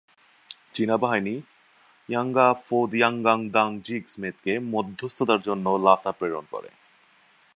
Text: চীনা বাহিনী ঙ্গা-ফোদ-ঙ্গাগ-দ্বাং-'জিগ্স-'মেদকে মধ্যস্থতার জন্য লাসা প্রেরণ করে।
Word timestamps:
চীনা 0.73 0.97
বাহিনী 0.97 1.41
ঙ্গা-ফোদ-ঙ্গাগ-দ্বাং-'জিগ্স-'মেদকে 2.09 4.59
মধ্যস্থতার 4.59 5.41
জন্য 5.41 5.77
লাসা 5.83 6.11
প্রেরণ 6.11 6.45
করে। 6.51 6.69